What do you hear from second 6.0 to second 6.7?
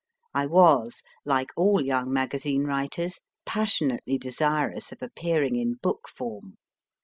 form.